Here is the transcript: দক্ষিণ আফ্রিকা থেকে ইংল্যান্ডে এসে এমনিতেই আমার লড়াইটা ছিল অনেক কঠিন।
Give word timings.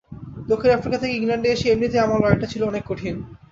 দক্ষিণ 0.49 0.71
আফ্রিকা 0.71 0.97
থেকে 0.97 1.13
ইংল্যান্ডে 1.15 1.49
এসে 1.51 1.67
এমনিতেই 1.69 2.03
আমার 2.05 2.19
লড়াইটা 2.21 2.47
ছিল 2.47 2.61
অনেক 2.63 2.83
কঠিন। 2.87 3.15